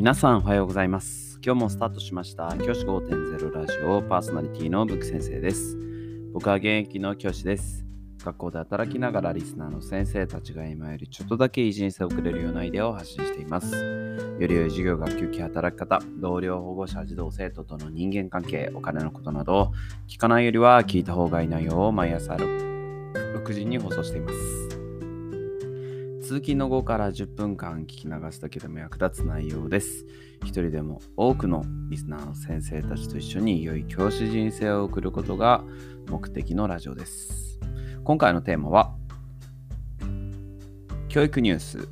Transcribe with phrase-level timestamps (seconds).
[0.00, 1.38] 皆さんおはようございます。
[1.44, 5.76] 今日もスタートしました教師5.0ラジオパーソナリティのブック先生です。
[6.32, 7.84] 僕は現役の教師です。
[8.24, 13.76] 学校で働きながらリスナーの先生たちが今よりちょっとだけいい人生を送れるようなアイデアを発信しています。
[14.38, 19.70] より良い授業、学級期、働き方、同僚、保護者、児童、生徒との人間関係、お金のことなど、
[20.08, 24.69] 聞かないよりは聞いた方がいい内容を毎朝 6, 6時に放送しています。
[26.30, 30.06] 通勤の後から10分間聞き流すだけでも役立つ内容です。
[30.44, 35.64] 一人でも多くのリスナーの先生たちと一緒に良い教師人生を送ることが
[36.06, 37.58] 目的のラジオです。
[38.04, 38.94] 今回のテーマは
[41.08, 41.88] 教育ニュース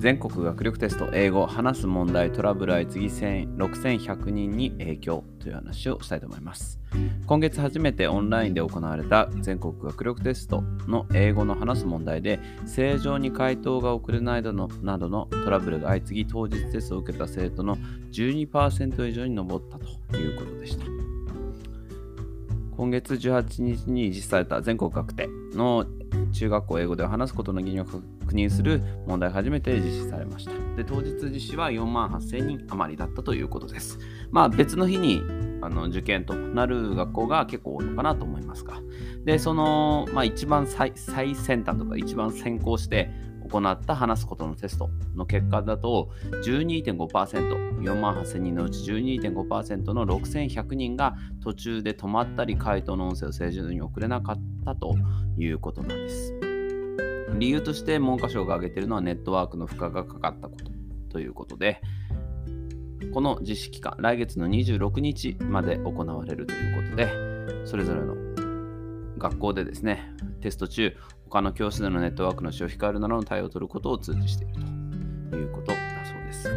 [0.00, 6.80] 全国学力テスト英語話す問題トラブル相次ぎ6100人に影響という話をしたいと思います。
[7.26, 17.76] 今月初めてオンラインで行われた全国学力テストの英語の話す問題で正常に回答が遅れないなどのなどのトラブルが相次ぎ当日テストを受けた生徒の
[18.10, 20.59] 12%以上に上ったということでした。
[22.80, 25.84] 今月18日に実施された全国学テの
[26.32, 30.52] 中学校英語で話すことの義務を確認する問題初めて実施されました。
[30.76, 33.98] で当日実施は4万8000人余りだったということです。
[34.30, 35.20] まあ別の日に
[35.60, 38.80] あの受験となる学校が結構多いのかなと思いますが。
[39.26, 43.10] で、その、まあ、一番最最先端とか一番先行して
[43.50, 46.10] 行った話すことのテストの結果だと
[46.44, 54.94] 12.5%、4万8000人のうち12.5%の6100人が途中で止まったり回答の音声を正常に送れなかったと
[55.38, 56.34] いうことなんです。
[57.38, 60.70] 理由として文科省が挙げているのはネットワークの負荷がかかったこと
[61.10, 61.80] ということで、
[63.12, 68.14] この実施期間、来月の26日まで行われるということで、それぞれの
[69.18, 70.96] 学校でですね、テスト中、
[71.30, 74.54] 他の教室でのネットワークの使用を控えるなどの対応を取ることを通知している
[75.30, 76.50] ということだそうです。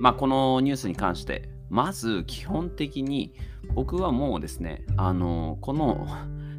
[0.00, 3.34] まあ、このニュースに関して、まず基本的に
[3.74, 6.06] 僕はもうですね、あのこの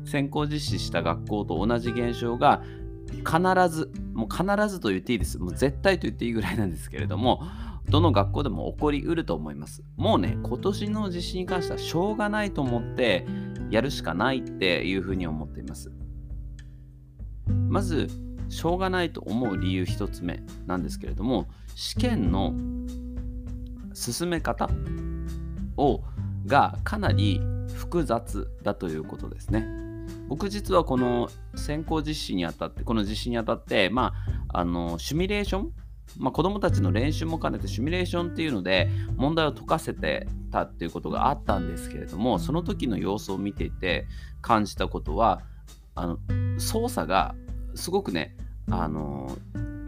[0.06, 2.62] 先行実施した学校と同じ現象が
[3.26, 5.40] 必ず、もう必ずと言っていいです。
[5.40, 7.42] もう絶対と言っていいぐらいなんですけれども、
[7.90, 9.84] どの学校でも起こりうると思います。
[9.96, 13.26] もうね、今年の実施に関してはしょうがないと思って
[13.70, 15.92] やるしかないっていうふうに思っています。
[17.70, 18.08] まず、
[18.50, 22.54] しょうがないと思う理由一つ目なんですけれども、試験の
[23.94, 24.70] 進め方
[25.78, 26.02] を
[26.46, 27.42] がかなり
[27.74, 29.68] 複雑だということですね。
[30.28, 34.14] 僕実はこの先行実施にあたって、この実施にあたって、ま
[34.50, 35.74] あ、あのシミュレーション
[36.18, 44.08] まあ、子どもたちの練習も兼ねてシミュレーションっていうので問題を解かせてたっていうことがあったんですけれどもその時の様子を見ていて
[44.42, 45.42] 感じたことは
[45.96, 46.20] あの
[46.58, 47.36] 操作が
[47.76, 48.36] すごくね
[48.70, 49.38] あの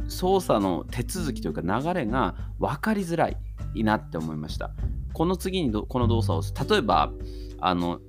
[0.08, 3.38] 操作の手続きというか流れが分かりづらい
[3.84, 4.72] なって思いました。
[5.14, 7.12] この次にこの動作を例えば
[7.60, 8.00] あの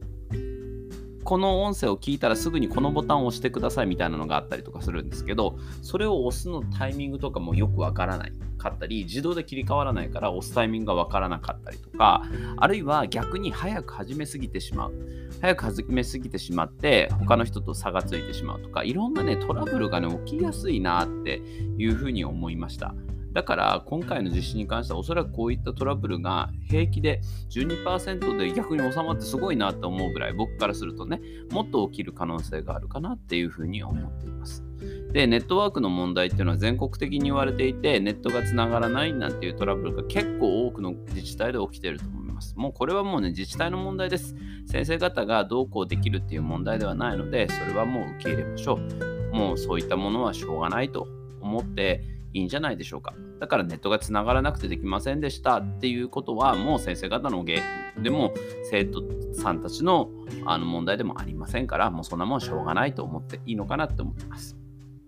[1.23, 12.23] この音声を聞いたらすぐにこのボタンを押してくださいみたいなのがあったりとかするんですけど、それを押すのタイミングとかもよくわからないかったり、自動で切り替わらないから押すタイミングがわからなかったりとか、
[12.57, 14.93] あるいは逆に早く始めすぎてしまう。
[15.41, 21.43] 早く始めすぎてしまって、他の人と差がついてしまうとか、いろんなね、トラブルがね、起きやすいなって
[21.79, 22.95] いうふうに思いました。
[23.33, 27.21] だから今回の実施に関してはおそらくこういったトラブルが平気で
[27.51, 31.21] 12%で逆に収まってすごいなと思うぐらい僕からするとね
[31.51, 34.65] もっと起きる可能性があるかなっていうふうに思っています。
[35.13, 42.55] でネットワークの問題っていうのは全国的に言われていてネットがつながらないなんていうトラブルが結構多くの自治体で起きていると思います。
[42.57, 44.35] もうこれはもうね自治体の問題です。
[44.67, 49.35] 先生方がどうこうできるっていう問題ではないのでそれはもう受け入れましょう。
[49.35, 51.07] もうそういったものはしょうがないと
[51.41, 53.15] 思っていいんじゃないでしょうか。
[53.39, 57.59] だからネットがつながらなくてできませんでしたっていうことはもう先生方の原
[57.97, 58.33] 因でも
[58.71, 59.03] 生徒
[59.33, 60.11] さんたちの
[60.47, 64.57] あの問題でもありませんからもうそんなもんしょうがないと思っていいのかなって思ってます。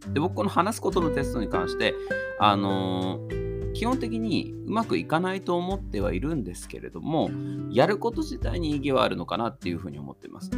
[0.08, 1.94] で僕この話すことのテストに関して
[2.38, 7.31] あのー基本的にうまくいかないと思ってはいるんですけれども
[7.70, 10.50] やること自体に意義はあるのかなっていうふうに思っています。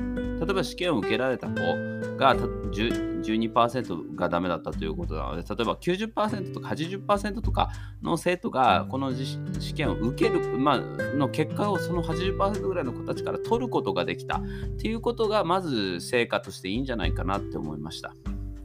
[0.45, 1.55] 例えば試験を受けられた子
[2.17, 7.71] が12%がダメだったということなので例えば90%とか80%とか
[8.03, 10.81] の生徒がこの試験を受ける、まあ
[11.17, 14.43] の結果をその80%ぐらいの子たちから取ることができたっ
[14.79, 18.15] ていうことがまず成果としていいんじゃないかなって思いました。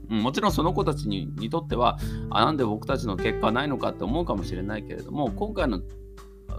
[0.10, 2.00] もちろんその子たちににとっては
[2.32, 5.82] あなんで僕たちの結果はないのかって思うかもしれないけれども今回の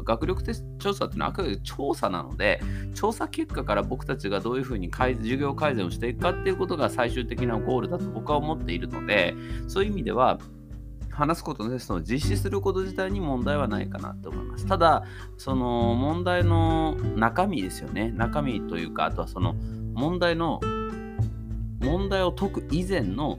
[0.04, 2.60] 学力テスト調査っていうのはあくまで調査なので
[2.94, 9.34] 調査結果から僕たちがどういうふうに授業改善をしていくかっていうことが最終的なゴールだと僕は思っているので
[9.68, 10.38] そういう意味では
[11.10, 14.66] 話すことのテストを実施すること自体に問題はないかなと思います。
[14.66, 15.04] ただ、
[15.36, 18.10] その問題の中身ですよね。
[18.12, 19.54] 中身というか、あとはその
[19.92, 20.60] 問題の
[21.80, 23.38] 問題を解く以前の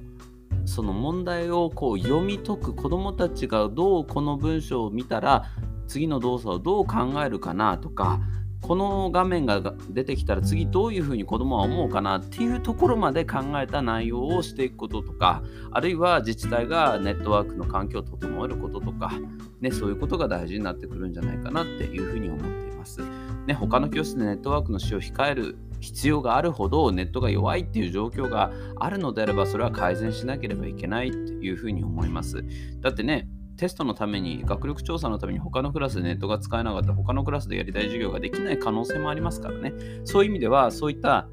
[0.66, 5.46] その問題をこう読み解く子どもたちがどうこの文章を見たら
[5.92, 8.22] 次の動作をどう考えるかなとか
[8.62, 19.12] この画面が出てきたら次どういうふうに子供は思うかなっていうところまで考えた内容をしていくこととかあるいは自治体がネットワークの環境を整えることとか、
[19.60, 23.02] ね、そういうことが大事になってくるんじゃないかなっていうふうに思っています。
[23.48, 32.46] ね、他の教室でネットワークの使用を控える必要があるほどネットが弱いっていう状況があるのであればそれは改善しなければいけないっていうふうに思います。
[32.80, 33.28] だってね
[33.62, 39.72] テストのために学力調査のために他のクラスでネットが使えなかった他のクラスでやりたい授業ができない可能性もありますからね。
[40.04, 41.28] そういう意味ではそういった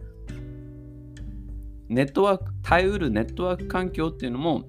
[1.88, 4.64] ネットワーク耐えうるネットワーク環境っていうのも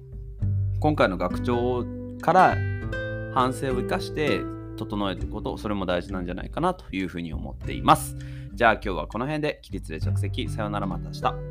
[0.80, 1.84] 今回の学長
[2.22, 2.56] から
[3.34, 4.40] 反省を生かして
[4.78, 8.16] 整えていくことそれも大事なんじゃないかなというふうに思っています。
[8.54, 10.48] じゃあ今日はこの辺で起立で着席。
[10.48, 11.49] さようならまた明日。